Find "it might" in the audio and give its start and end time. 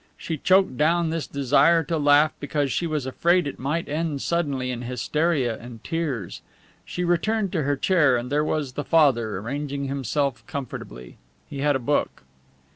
3.45-3.87